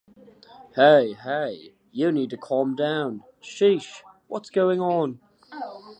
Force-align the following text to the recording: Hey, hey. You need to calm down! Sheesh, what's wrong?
Hey, 0.75 1.13
hey. 1.13 1.75
You 1.91 2.11
need 2.11 2.31
to 2.31 2.35
calm 2.37 2.75
down! 2.75 3.23
Sheesh, 3.39 4.01
what's 4.25 4.49
wrong? 4.55 5.19